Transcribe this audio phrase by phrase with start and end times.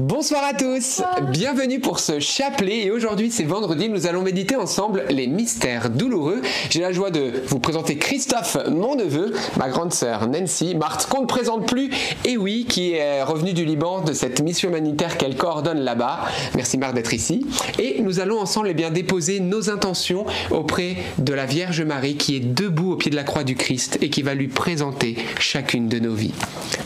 [0.00, 5.04] Bonsoir à tous, bienvenue pour ce chapelet et aujourd'hui c'est vendredi, nous allons méditer ensemble
[5.10, 6.40] les mystères douloureux.
[6.70, 11.20] J'ai la joie de vous présenter Christophe, mon neveu, ma grande sœur Nancy, Marthe qu'on
[11.20, 11.90] ne présente plus,
[12.24, 16.20] et oui, qui est revenu du Liban de cette mission humanitaire qu'elle coordonne là-bas.
[16.54, 17.46] Merci Marthe d'être ici.
[17.78, 22.36] Et nous allons ensemble eh bien, déposer nos intentions auprès de la Vierge Marie qui
[22.36, 25.88] est debout au pied de la croix du Christ et qui va lui présenter chacune
[25.88, 26.32] de nos vies.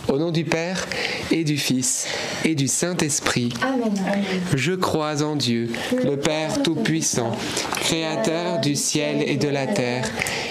[0.08, 0.84] Au nom du Père
[1.30, 2.08] et du Fils
[2.44, 3.03] et du Saint-Esprit.
[4.54, 5.68] Je crois en Dieu,
[6.04, 7.32] le Père Tout-Puissant,
[7.80, 10.08] Créateur du ciel et de la terre,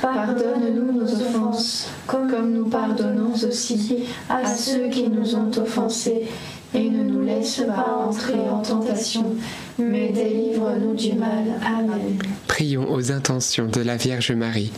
[0.00, 6.26] Pardonne-nous nos offenses, comme nous pardonnons aussi à ceux qui nous ont offensés.
[6.72, 9.26] Et ne nous laisse pas entrer en tentation,
[9.76, 11.44] mais délivre-nous du mal.
[11.66, 12.16] Amen.
[12.46, 14.70] Prions aux intentions de la Vierge Marie.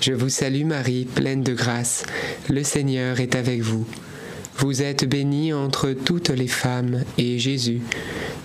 [0.00, 2.04] Je vous salue Marie, pleine de grâce.
[2.48, 3.84] Le Seigneur est avec vous.
[4.58, 7.80] Vous êtes bénie entre toutes les femmes, et Jésus,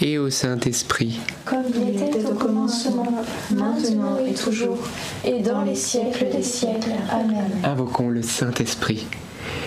[0.00, 1.18] et au Saint-Esprit.
[1.44, 4.78] Comme il était au commencement, maintenant et toujours,
[5.24, 6.92] et dans les siècles des siècles.
[7.10, 7.50] Amen.
[7.64, 9.06] Invoquons le Saint-Esprit.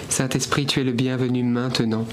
[0.09, 2.05] Saint-Esprit, tu es le bienvenu maintenant.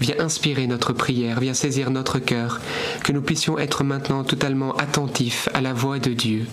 [0.00, 2.60] Viens inspirer notre prière, viens saisir notre cœur,
[3.02, 6.46] que nous puissions être maintenant totalement attentifs à la voix de Dieu.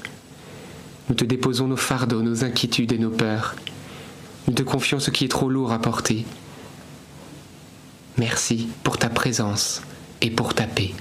[1.10, 3.56] Nous te déposons nos fardeaux, nos inquiétudes et nos peurs.
[4.48, 6.26] Nous te confions ce qui est trop lourd à porter.
[8.18, 9.82] Merci pour ta présence
[10.25, 10.91] et pour ta paix.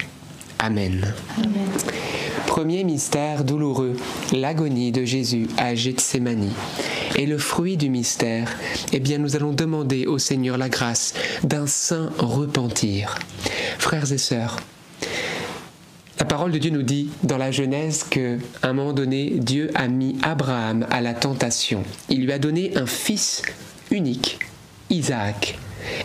[0.58, 1.14] Amen.
[1.38, 1.68] Amen.
[2.46, 3.96] Premier mystère douloureux,
[4.32, 6.52] l'agonie de Jésus à Gethsémanie.
[7.16, 8.50] Et le fruit du mystère,
[8.92, 13.14] eh bien nous allons demander au Seigneur la grâce d'un saint repentir.
[13.78, 14.60] Frères et sœurs,
[16.18, 19.70] la parole de Dieu nous dit dans la Genèse que à un moment donné, Dieu
[19.74, 21.82] a mis Abraham à la tentation.
[22.10, 23.42] Il lui a donné un fils
[23.90, 24.38] unique,
[24.90, 25.58] Isaac.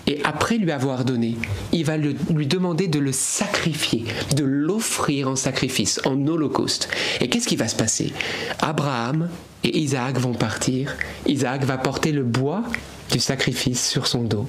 [0.07, 1.35] Et après lui avoir donné,
[1.71, 6.89] il va lui demander de le sacrifier, de l'offrir en sacrifice, en holocauste.
[7.21, 8.13] Et qu'est-ce qui va se passer?
[8.59, 9.29] Abraham
[9.63, 10.95] et Isaac vont partir.
[11.25, 12.63] Isaac va porter le bois
[13.11, 14.47] du sacrifice sur son dos.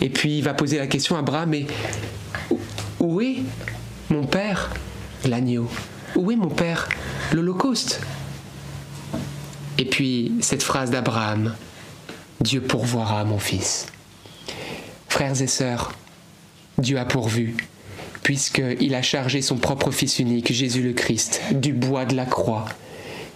[0.00, 1.66] Et puis il va poser la question à Abraham, mais
[3.00, 3.38] où- est
[4.10, 4.70] mon père?
[5.26, 5.68] L'agneau
[6.14, 6.88] Où est mon père?
[7.32, 8.00] L'holocauste
[9.76, 11.54] Et puis cette phrase d'Abraham,
[12.40, 13.86] Dieu pourvoira mon fils.
[15.18, 15.94] Frères et sœurs,
[16.78, 17.56] Dieu a pourvu,
[18.22, 22.66] puisqu'il a chargé son propre Fils unique, Jésus le Christ, du bois de la croix.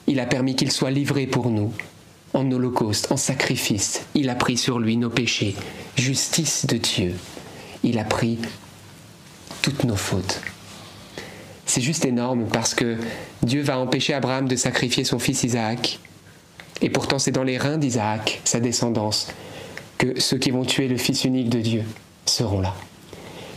[0.06, 1.72] Il a permis qu'il soit livré pour nous,
[2.34, 4.02] en holocauste, en sacrifice.
[4.14, 5.56] Il a pris sur lui nos péchés,
[5.96, 7.16] justice de Dieu.
[7.82, 8.38] Il a pris
[9.60, 10.40] toutes nos fautes.
[11.66, 12.96] C'est juste énorme parce que
[13.42, 15.98] Dieu va empêcher Abraham de sacrifier son fils Isaac.
[16.80, 19.26] Et pourtant c'est dans les reins d'Isaac, sa descendance,
[20.02, 21.84] que ceux qui vont tuer le Fils unique de Dieu
[22.26, 22.74] seront là.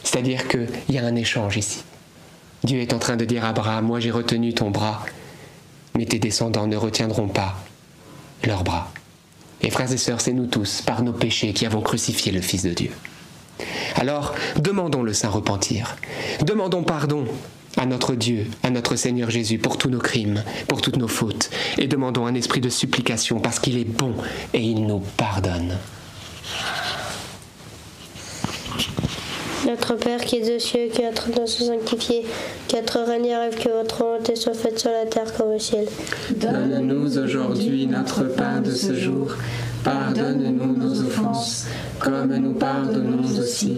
[0.04, 1.84] C'est-à-dire qu'il y a un échange ici.
[2.64, 5.04] Dieu est en train de dire à Abraham, moi j'ai retenu ton bras,
[5.98, 7.56] mais tes descendants ne retiendront pas
[8.44, 8.92] leurs bras.
[9.62, 12.62] Et frères et sœurs, c'est nous tous, par nos péchés, qui avons crucifié le Fils
[12.62, 12.92] de Dieu.
[13.96, 15.96] Alors, demandons le saint repentir.
[16.46, 17.26] Demandons pardon
[17.76, 21.50] à notre Dieu, à notre Seigneur Jésus, pour tous nos crimes, pour toutes nos fautes,
[21.80, 24.14] et demandons un esprit de supplication, parce qu'il est bon
[24.54, 25.80] et il nous pardonne.
[29.66, 32.24] Notre Père qui es aux cieux, que notre nom soit sanctifié,
[32.70, 35.88] que votre règne arrive, que votre volonté soit faite sur la terre comme au ciel.
[36.30, 39.32] Donne-nous aujourd'hui notre pain de ce jour.
[39.84, 41.66] Pardonne-nous nos offenses,
[42.00, 43.78] comme nous pardonnons aussi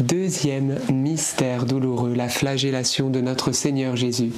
[0.00, 4.32] Deuxième mystère douloureux, la flagellation de notre Seigneur Jésus.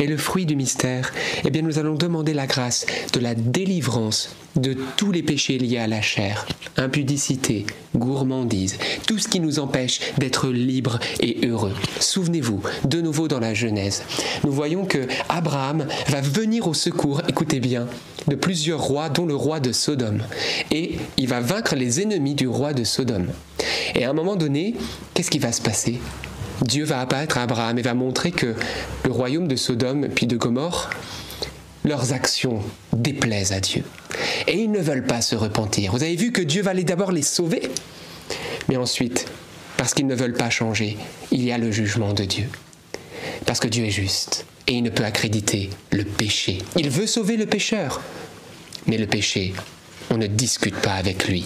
[0.00, 1.12] Et le fruit du mystère,
[1.44, 5.78] eh bien nous allons demander la grâce de la délivrance de tous les péchés liés
[5.78, 6.46] à la chair,
[6.76, 11.74] impudicité, gourmandise, tout ce qui nous empêche d'être libres et heureux.
[12.00, 14.02] Souvenez-vous, de nouveau dans la Genèse,
[14.44, 17.86] nous voyons que Abraham va venir au secours, écoutez bien,
[18.28, 20.22] de plusieurs rois, dont le roi de Sodome.
[20.70, 23.28] Et il va vaincre les ennemis du roi de Sodome.
[23.94, 24.74] Et à un moment donné,
[25.14, 26.00] qu'est-ce qui va se passer?
[26.62, 28.54] Dieu va apparaître à Abraham et va montrer que
[29.04, 30.90] le royaume de Sodome puis de Gomorre,
[31.84, 32.60] leurs actions
[32.92, 33.84] déplaisent à Dieu.
[34.46, 35.92] Et ils ne veulent pas se repentir.
[35.92, 37.62] Vous avez vu que Dieu va d'abord les sauver,
[38.68, 39.26] mais ensuite,
[39.76, 40.96] parce qu'ils ne veulent pas changer,
[41.32, 42.48] il y a le jugement de Dieu.
[43.44, 46.58] Parce que Dieu est juste et il ne peut accréditer le péché.
[46.76, 48.00] Il veut sauver le pécheur,
[48.86, 49.54] mais le péché,
[50.10, 51.44] on ne discute pas avec lui.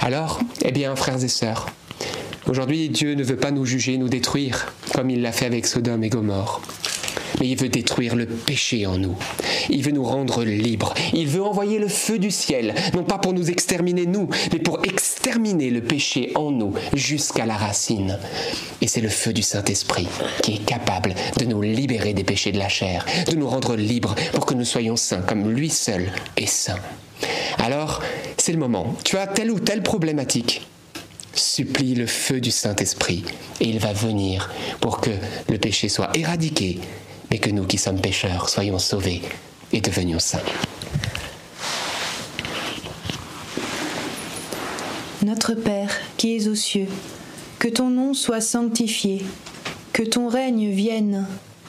[0.00, 1.66] Alors, eh bien, frères et sœurs,
[2.46, 6.04] aujourd'hui Dieu ne veut pas nous juger, nous détruire, comme il l'a fait avec Sodome
[6.04, 6.62] et Gomorre.
[7.40, 9.16] Mais il veut détruire le péché en nous.
[9.70, 10.94] Il veut nous rendre libres.
[11.12, 14.84] Il veut envoyer le feu du ciel, non pas pour nous exterminer nous, mais pour
[14.84, 18.18] exterminer le péché en nous jusqu'à la racine.
[18.80, 20.08] Et c'est le feu du Saint-Esprit
[20.42, 24.14] qui est capable de nous libérer des péchés de la chair, de nous rendre libres
[24.32, 26.78] pour que nous soyons saints comme lui seul est saint.
[27.58, 28.02] Alors,
[28.36, 28.94] c'est le moment.
[29.04, 30.62] Tu as telle ou telle problématique
[31.34, 33.24] supplie le feu du Saint-Esprit
[33.60, 35.10] et il va venir pour que
[35.48, 36.80] le péché soit éradiqué,
[37.30, 39.22] mais que nous qui sommes pécheurs soyons sauvés
[39.72, 40.38] et devenions saints.
[45.22, 46.88] Notre Père qui es aux cieux,
[47.58, 49.24] que ton nom soit sanctifié,
[49.92, 51.26] que ton règne vienne,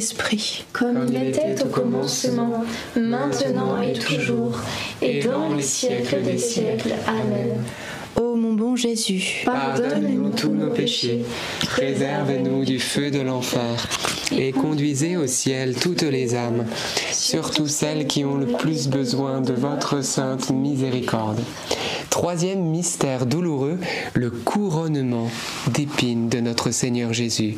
[0.00, 0.64] Saint-Esprit.
[0.72, 2.64] Comme il était au commencement,
[2.96, 4.58] maintenant et toujours,
[5.02, 6.94] et dans les siècles des siècles.
[7.06, 7.62] Amen.
[8.16, 11.22] Ô mon bon Jésus, pardonne-nous tous nos péchés,
[11.66, 13.88] préserve-nous du feu de l'enfer,
[14.32, 16.64] et conduisez au ciel toutes les âmes,
[17.12, 21.40] surtout celles qui ont le plus besoin de votre sainte miséricorde.
[22.08, 23.78] Troisième mystère douloureux,
[24.14, 25.30] le couronnement
[25.72, 27.56] d'épines de notre Seigneur Jésus.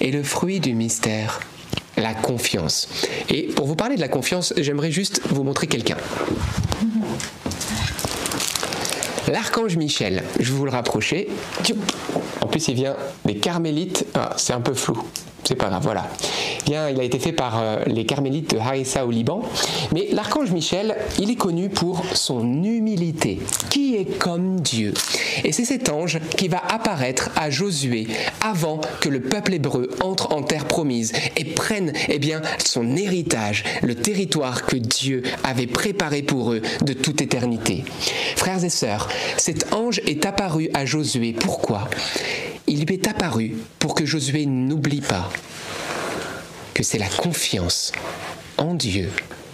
[0.00, 1.40] Et le fruit du mystère,
[2.02, 2.88] la confiance.
[3.28, 5.96] Et pour vous parler de la confiance, j'aimerais juste vous montrer quelqu'un.
[9.28, 11.28] L'archange Michel, je vais vous le rapprocher.
[12.40, 14.04] En plus, il vient des carmélites.
[14.14, 15.00] Ah, c'est un peu flou.
[15.44, 16.08] C'est pas grave, voilà.
[16.66, 19.42] Bien, il a été fait par euh, les carmélites de Harissa au Liban.
[19.92, 24.94] Mais l'archange Michel, il est connu pour son humilité, qui est comme Dieu?
[25.44, 28.06] Et c'est cet ange qui va apparaître à Josué
[28.40, 33.64] avant que le peuple hébreu entre en terre promise et prenne eh bien, son héritage,
[33.82, 37.84] le territoire que Dieu avait préparé pour eux de toute éternité.
[38.36, 41.32] Frères et sœurs, cet ange est apparu à Josué.
[41.32, 41.88] Pourquoi?
[42.72, 45.28] Il lui est apparu pour que Josué n'oublie pas
[46.72, 47.92] que c'est la confiance
[48.56, 49.10] en Dieu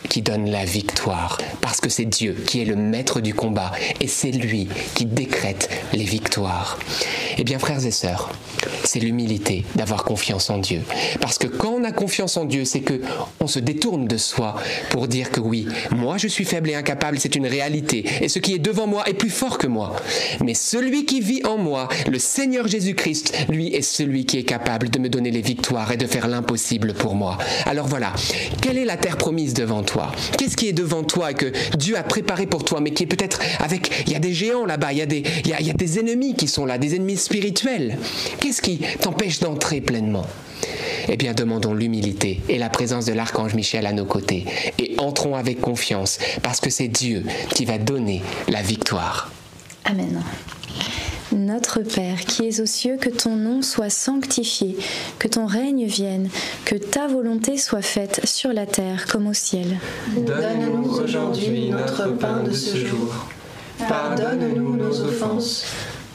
[0.08, 4.06] qui donne la victoire, parce que c'est Dieu qui est le maître du combat, et
[4.06, 6.78] c'est lui qui décrète les victoires.
[7.37, 8.30] Eh bien, frères et sœurs,
[8.84, 10.82] c'est l'humilité d'avoir confiance en Dieu.
[11.20, 13.00] Parce que quand confiance en Dieu, c'est que
[13.40, 14.57] on se détourne de soi
[14.90, 18.38] pour dire que oui, moi je suis faible et incapable, c'est une réalité, et ce
[18.38, 19.97] qui est devant moi est plus fort que moi.
[20.45, 24.90] Mais celui qui vit en moi, le Seigneur Jésus-Christ, lui est celui qui est capable
[24.90, 27.38] de me donner les victoires et de faire l'impossible pour moi.
[27.66, 28.12] Alors voilà,
[28.61, 30.12] quelle est la terre promise devant toi?
[30.37, 33.40] Qu'est-ce qui est devant toi que Dieu a préparé pour toi, mais qui est peut-être
[33.61, 34.04] avec...
[34.07, 36.66] Il y a des géants là-bas, il, y il, y a, des ennemis qui sont
[36.66, 37.99] là, des ennemis spirituels.
[38.40, 40.26] Qu'est-ce qui t'empêche d'entrer pleinement?
[41.09, 44.45] Eh bien, demandons l'humilité et la présence de l'archange Michel à nos côtés
[44.79, 49.31] et entrons avec confiance parce que c'est Dieu qui va donner la victoire.
[49.85, 50.23] Amen.
[51.33, 54.77] Notre Père qui es aux cieux, que ton nom soit sanctifié,
[55.18, 56.31] que ton règne vienne,
[56.64, 59.79] que ta volonté soit faite sur la terre comme au ciel.
[60.16, 63.27] Donne-nous aujourd'hui notre pain de ce jour.
[63.88, 65.66] Pardonne-nous nos offenses,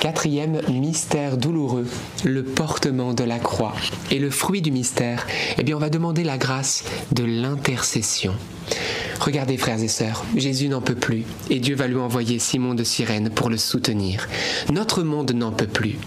[0.00, 1.86] Quatrième mystère douloureux,
[2.24, 3.74] le portement de la croix.
[4.10, 5.26] Et le fruit du mystère,
[5.58, 8.32] eh bien on va demander la grâce de l'intercession.
[9.20, 12.82] Regardez frères et sœurs, Jésus n'en peut plus et Dieu va lui envoyer Simon de
[12.82, 14.26] Cyrène pour le soutenir.
[14.72, 15.98] Notre monde n'en peut plus.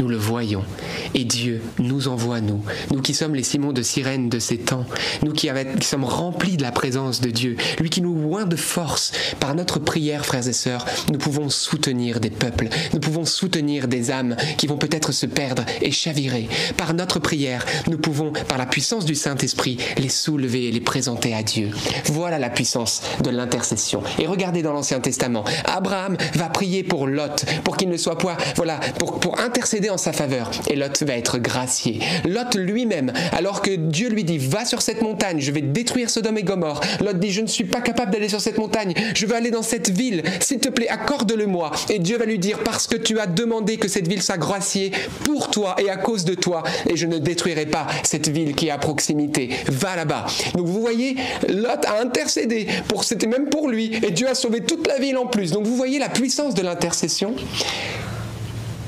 [0.00, 0.64] Nous le voyons.
[1.12, 4.86] Et Dieu nous envoie, nous, nous qui sommes les Simons de Cyrène de ces temps,
[5.22, 5.50] nous qui,
[5.82, 9.78] sommes remplis de la présence de Dieu, lui qui nous oint de force par notre
[9.78, 14.66] prière, frères et sœurs, nous pouvons soutenir des peuples, nous pouvons soutenir des âmes qui
[14.66, 16.48] vont peut-être se perdre et chavirer.
[16.78, 21.34] Par notre prière, nous pouvons, par la puissance du Saint-Esprit, les soulever et les présenter
[21.34, 21.72] à Dieu.
[22.06, 24.02] Voilà la puissance de l'intercession.
[24.18, 28.38] Et regardez dans l'Ancien Testament, Abraham va prier pour Lot, pour qu'il ne soit pas,
[28.56, 30.50] voilà, pour intercéder en sa faveur.
[30.68, 32.00] Et Lot va être gracié.
[32.24, 36.38] Lot lui-même, alors que Dieu lui dit, va sur cette montagne, je vais détruire Sodome
[36.38, 36.80] et Gomorre.
[37.00, 39.62] Lot dit, je ne suis pas capable d'aller sur cette montagne, je veux aller dans
[39.62, 41.70] cette ville, s'il te plaît, accorde-le-moi.
[41.88, 44.92] Et Dieu va lui dire, parce que tu as demandé que cette ville soit graciée
[45.24, 48.68] pour toi et à cause de toi, et je ne détruirai pas cette ville qui
[48.68, 49.50] est à proximité.
[49.68, 50.26] Va là-bas.
[50.54, 51.16] Donc vous voyez,
[51.48, 55.16] Lot a intercédé, pour, c'était même pour lui, et Dieu a sauvé toute la ville
[55.16, 55.52] en plus.
[55.52, 57.34] Donc vous voyez la puissance de l'intercession.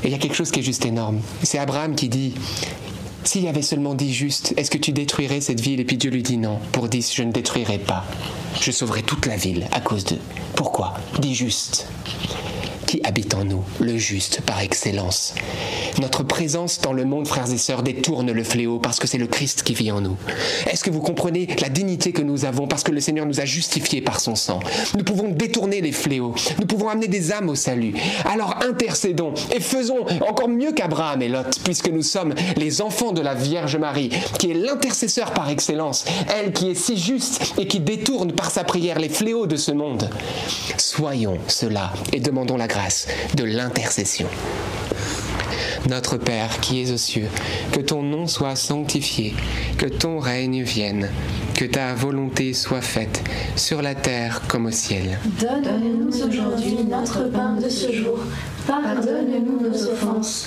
[0.04, 1.20] Et il y a quelque chose qui est juste énorme.
[1.42, 2.34] C'est Abraham qui dit,
[3.24, 5.80] s'il y avait seulement dit juste, est-ce que tu détruirais cette ville?
[5.80, 6.58] Et puis Dieu lui dit non.
[6.72, 8.04] Pour 10, je ne détruirai pas.
[8.60, 10.20] Je sauverai toute la ville à cause d'eux.
[10.56, 10.94] Pourquoi?
[11.20, 11.86] Dis juste.
[12.92, 15.34] Qui habite en nous Le juste par excellence.
[16.02, 19.26] Notre présence dans le monde, frères et sœurs, détourne le fléau parce que c'est le
[19.26, 20.18] Christ qui vit en nous.
[20.70, 23.46] Est-ce que vous comprenez la dignité que nous avons parce que le Seigneur nous a
[23.46, 24.60] justifiés par son sang?
[24.94, 26.34] Nous pouvons détourner les fléaux.
[26.60, 27.94] Nous pouvons amener des âmes au salut.
[28.26, 33.22] Alors intercédons et faisons encore mieux qu'Abraham et Lot, puisque nous sommes les enfants de
[33.22, 37.80] la Vierge Marie, qui est l'intercesseur par excellence, elle qui est si juste et qui
[37.80, 40.10] détourne par sa prière les fléaux de ce monde.
[40.76, 42.81] Soyons cela et demandons la grâce
[43.34, 44.28] de l'intercession.
[45.88, 47.28] Notre Père qui es aux cieux,
[47.72, 49.34] que ton nom soit sanctifié,
[49.78, 51.08] que ton règne vienne,
[51.56, 53.22] que ta volonté soit faite,
[53.56, 55.18] sur la terre comme au ciel.
[55.40, 58.18] Donne-nous aujourd'hui notre pain de ce jour.
[58.66, 60.46] Pardonne-nous nos offenses,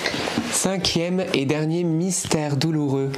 [0.63, 3.11] Cinquième et dernier mystère douloureux,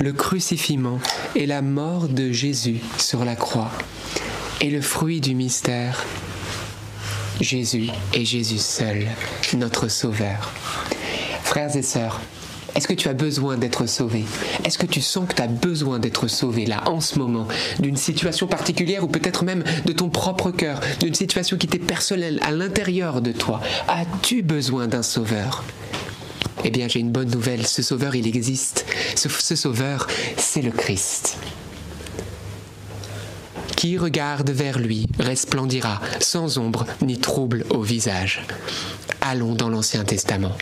[0.00, 0.98] le crucifiement
[1.36, 3.70] et la mort de Jésus sur la croix.
[4.60, 6.04] Et le fruit du mystère,
[7.40, 9.06] Jésus et Jésus seul,
[9.56, 10.50] notre Sauveur.
[11.44, 12.20] Frères et sœurs,
[12.74, 14.24] Est-ce que tu as besoin d'être sauvé?
[14.64, 17.46] Est-ce que tu sens que tu as besoin d'être sauvé là, en ce moment,
[17.78, 22.40] d'une situation particulière ou peut-être même de ton propre cœur, d'une situation qui t'est personnelle
[22.42, 25.62] à l'intérieur de toi As-tu besoin d'un sauveur?
[26.68, 28.84] Eh bien, j'ai une bonne nouvelle, ce sauveur, il existe.
[29.16, 31.38] Ce, sauveur, c'est le Christ.
[33.74, 38.42] Qui regarde vers lui resplendira sans ombre ni trouble au visage.
[39.22, 40.52] Allons dans l'Ancien Testament.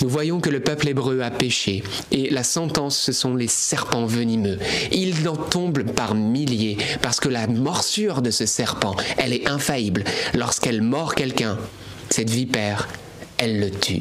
[0.00, 4.06] Nous voyons que le peuple hébreu a péché et la sentence, ce sont les serpents
[4.06, 4.58] venimeux.
[4.92, 10.04] Ils en tombent par milliers parce que la morsure de ce serpent, elle est infaillible.
[10.32, 11.58] Lorsqu'elle mord quelqu'un,
[12.08, 12.88] cette vipère,
[13.36, 14.00] elle le tue.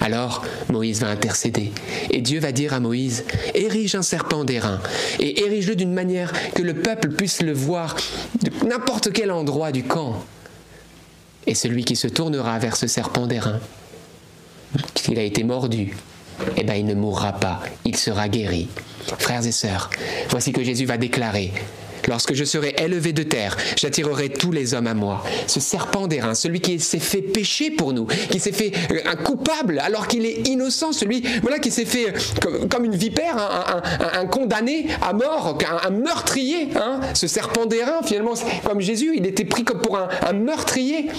[0.00, 1.72] Alors Moïse va intercéder
[2.10, 4.80] et Dieu va dire à Moïse, érige un serpent d'airain
[5.20, 7.96] et érige-le d'une manière que le peuple puisse le voir
[8.42, 10.22] de n'importe quel endroit du camp.
[11.46, 13.60] Et celui qui se tournera vers ce serpent d'airain,
[14.94, 15.96] s'il a été mordu,
[16.56, 18.68] eh bien il ne mourra pas, il sera guéri.
[19.18, 19.90] Frères et sœurs,
[20.30, 21.52] voici que Jésus va déclarer
[22.08, 25.22] Lorsque je serai élevé de terre, j'attirerai tous les hommes à moi.
[25.46, 29.16] Ce serpent d'airain, celui qui s'est fait pécher pour nous, qui s'est fait euh, un
[29.16, 32.08] coupable alors qu'il est innocent, celui voilà qui s'est fait
[32.46, 33.36] euh, comme, une vipère,
[34.14, 36.68] un, condamné à mort, un, meurtrier.
[36.76, 37.00] Hein.
[37.14, 41.06] Ce serpent d'airain, finalement, comme Jésus, il était pris comme pour un, meurtrier.
[41.06, 41.10] Et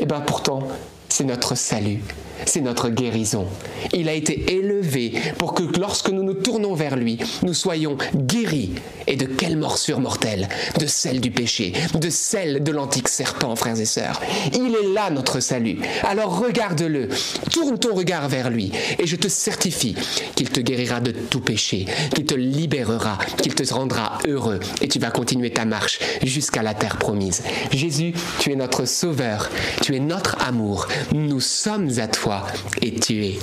[0.00, 0.66] eh bien pourtant,
[1.08, 2.00] c'est notre salut
[2.46, 3.46] c'est notre guérison.
[3.92, 8.70] Il a été élevé pour que lorsque nous nous tournons vers lui, nous soyons guéris.
[9.06, 10.48] Et de quelle morsure mortelle?
[10.78, 14.20] De celle du péché, de celle de l'antique serpent, frères et sœurs.
[14.54, 15.78] Il est là notre salut.
[16.04, 17.08] Alors regarde-le,
[17.50, 19.96] tourne ton regard vers lui, et je te certifie
[20.36, 24.98] qu'il te guérira de tout péché, qu'il te libérera, qu'il te rendra heureux, et tu
[24.98, 27.42] vas continuer ta marche jusqu'à la terre promise.
[27.72, 29.50] Jésus, tu es notre sauveur,
[29.80, 32.31] tu es notre amour, nous sommes à toi
[32.80, 33.38] et tu es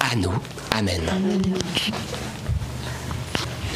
[0.00, 0.32] à nous.
[0.70, 1.00] Amen.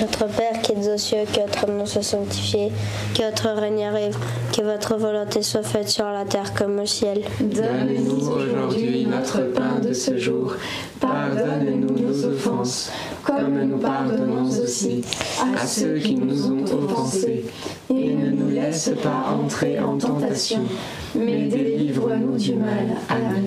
[0.01, 2.71] Notre Père qui es aux cieux, que votre nom soit sanctifié,
[3.15, 4.17] que votre règne arrive,
[4.57, 7.23] que votre volonté soit faite sur la terre comme au ciel.
[7.41, 10.55] Donne-nous aujourd'hui notre pain de ce jour.
[11.01, 12.93] Pardonne-nous nos offenses,
[13.25, 15.03] comme nous pardonnons aussi
[15.57, 17.45] à ceux qui nous ont offensés.
[17.91, 20.61] Et ne nous laisse pas entrer en tentation,
[21.17, 22.97] mais délivre-nous du mal.
[23.09, 23.47] Amen.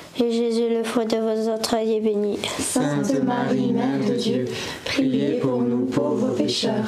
[0.19, 2.37] et Jésus, le fruit de vos entrailles, est béni.
[2.59, 4.45] Sainte Marie, Mère de Dieu,
[4.85, 6.87] priez pour nous pauvres pécheurs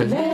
[0.00, 0.33] Yeah.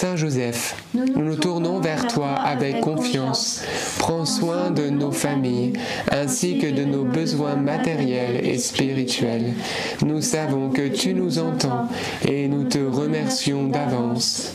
[0.00, 3.62] Saint Joseph, nous nous tournons vers toi avec confiance.
[3.98, 5.74] Prends soin de nos familles
[6.10, 9.52] ainsi que de nos besoins matériels et spirituels.
[10.02, 11.86] Nous savons que tu nous entends
[12.26, 14.54] et nous te remercions d'avance.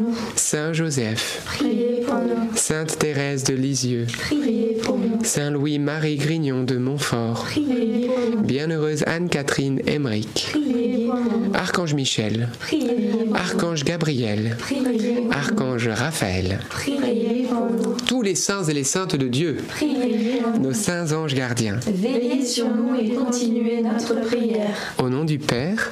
[0.35, 6.63] Saint Joseph, priez pour nous, Sainte Thérèse de Lisieux, priez pour nous, Saint Louis-Marie Grignon
[6.63, 13.25] de Montfort, priez pour nous, Bienheureuse Anne-Catherine Emmerich, priez pour nous, Archange Michel, priez pour
[13.27, 18.73] nous, Archange Gabriel, priez pour nous, Archange Raphaël, priez pour nous, tous les saints et
[18.73, 20.59] les saintes de Dieu, priez pour nous.
[20.69, 24.75] nos saints anges gardiens, Veillez sur nous et continuez notre prière.
[24.97, 25.91] au nom du Père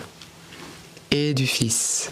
[1.11, 2.11] et du Fils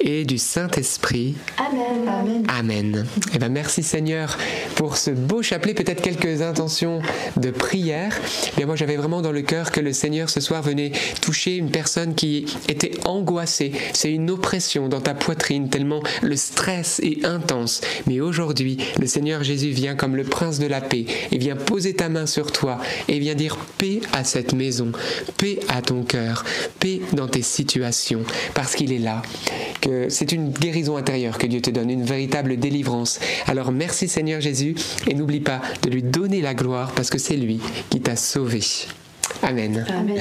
[0.00, 1.34] et du Saint-Esprit.
[1.58, 2.08] Amen.
[2.08, 2.44] Amen.
[2.48, 3.06] Amen.
[3.34, 4.36] Eh ben merci Seigneur
[4.74, 5.74] pour ce beau chapelet.
[5.74, 7.00] Peut-être quelques intentions
[7.36, 8.18] de prière.
[8.58, 11.70] Mais moi j'avais vraiment dans le cœur que le Seigneur ce soir venait toucher une
[11.70, 13.72] personne qui était angoissée.
[13.92, 17.80] C'est une oppression dans ta poitrine tellement le stress est intense.
[18.06, 21.94] Mais aujourd'hui le Seigneur Jésus vient comme le prince de la paix et vient poser
[21.94, 22.78] ta main sur toi
[23.08, 24.92] et vient dire paix à cette maison,
[25.38, 26.44] paix à ton cœur,
[26.78, 28.22] paix dans tes situations
[28.54, 29.22] parce qu'il est là
[29.80, 33.18] que c'est une guérison intérieure que Dieu te donne, une véritable délivrance.
[33.46, 34.74] Alors merci Seigneur Jésus
[35.06, 37.60] et n'oublie pas de lui donner la gloire parce que c'est lui
[37.90, 38.60] qui t'a sauvé.
[39.42, 39.84] Amen.
[39.88, 40.18] Amen.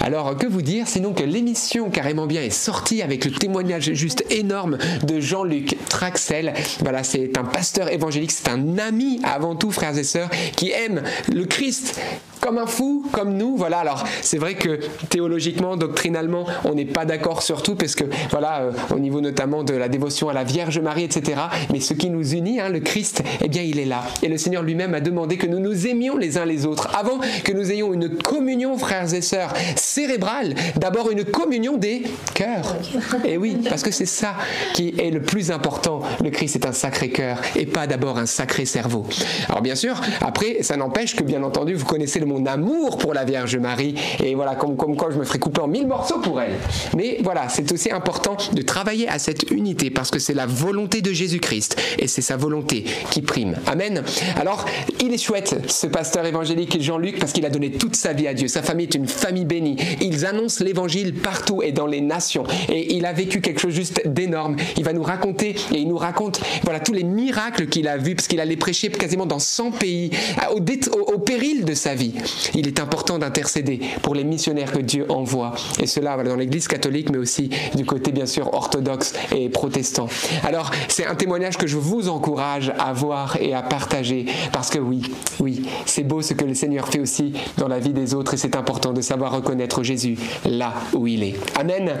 [0.00, 4.24] Alors, que vous dire Sinon que l'émission Carrément Bien est sortie avec le témoignage juste
[4.30, 6.54] énorme de Jean-Luc Traxel.
[6.80, 11.02] Voilà, c'est un pasteur évangélique, c'est un ami avant tout, frères et sœurs, qui aime
[11.32, 12.00] le Christ
[12.40, 13.56] comme un fou, comme nous.
[13.56, 18.04] Voilà, alors c'est vrai que théologiquement, doctrinalement, on n'est pas d'accord sur tout, parce que,
[18.30, 21.40] voilà, euh, au niveau notamment de la dévotion à la Vierge Marie, etc.
[21.72, 24.04] Mais ce qui nous unit, hein, le Christ, eh bien, il est là.
[24.22, 27.20] Et le Seigneur lui-même a demandé que nous nous aimions les uns les autres, avant
[27.44, 30.54] que nous ayons une communion, frères et sœurs, cérébrale.
[30.76, 32.02] D'abord, une communion des
[32.34, 32.76] cœurs.
[33.24, 34.34] Et oui, parce que c'est ça
[34.74, 36.00] qui est le plus important.
[36.22, 39.06] Le Christ est un sacré cœur et pas d'abord un sacré cerveau.
[39.48, 43.12] Alors bien sûr, après, ça n'empêche que bien entendu, vous connaissez le mon amour pour
[43.12, 46.20] la Vierge Marie et voilà, comme, comme quoi je me ferai couper en mille morceaux
[46.20, 46.52] pour elle.
[46.96, 51.02] Mais voilà, c'est aussi important de travailler à cette unité parce que c'est la volonté
[51.02, 53.56] de Jésus-Christ et c'est sa volonté qui prime.
[53.66, 54.04] Amen.
[54.36, 54.64] Alors,
[55.02, 58.34] il est chouette ce pasteur évangélique Jean-Luc parce qu'il a donné toute sa vie à
[58.34, 58.48] Dieu.
[58.48, 59.76] Sa famille est une famille bénie.
[60.00, 62.44] Ils annoncent l'évangile partout et dans les nations.
[62.68, 64.56] Et il a vécu quelque chose juste d'énorme.
[64.76, 68.14] Il va nous raconter et il nous raconte voilà tous les miracles qu'il a vus
[68.14, 70.10] parce qu'il allait prêcher quasiment dans 100 pays
[70.52, 72.12] au, péril de sa vie.
[72.54, 75.54] Il est important d'intercéder pour les missionnaires que Dieu envoie.
[75.80, 80.08] Et cela dans l'église catholique mais aussi du côté bien sûr orthodoxe et protestant.
[80.44, 84.78] Alors c'est un témoignage que je vous encourage à voir et à partager parce que
[84.78, 85.02] oui,
[85.38, 88.36] oui, c'est beau ce que le Seigneur fait aussi dans la vie des autres et
[88.36, 91.34] c'est important de savoir reconnaître Jésus là où il est.
[91.58, 91.92] Amen.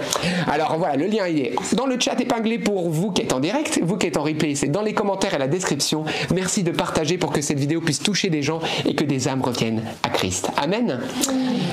[0.46, 3.80] Alors voilà, le lien est dans le chat épinglé pour vous qui êtes en direct,
[3.82, 6.04] vous qui êtes en replay, c'est dans les commentaires et la description.
[6.34, 9.42] Merci de partager pour que cette vidéo puisse toucher des gens et que des âmes
[9.42, 10.48] reviennent à Christ.
[10.56, 11.00] Amen.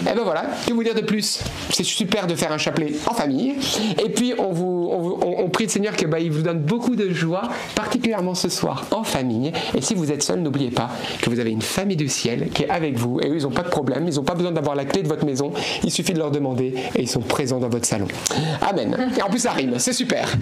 [0.02, 1.40] Et ben voilà, que vous dire de plus?
[1.70, 3.56] C'est super de faire un chapelet en famille.
[4.04, 4.90] Et puis on vous,
[5.22, 7.44] on, prie le Seigneur que bah, il vous donne beaucoup de joie,
[7.76, 9.52] particulièrement ce soir en famille.
[9.76, 10.90] Et si vous êtes seul, n'oubliez pas
[11.22, 13.20] que vous avez une famille du ciel qui est avec vous.
[13.22, 15.08] Et eux, ils n'ont pas de problème, ils n'ont pas besoin d'avoir la clé de
[15.08, 15.52] votre maison.
[15.84, 18.08] Il suffit de leur demander et ils sont présents dans votre salon.
[18.62, 19.12] Amen.
[19.18, 20.36] Et en plus ça rime, c'est super.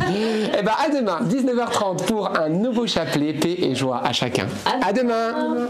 [0.57, 4.47] Et ben à demain, 19h30 pour un nouveau chapelet, paix et joie à chacun.
[4.81, 5.67] À demain.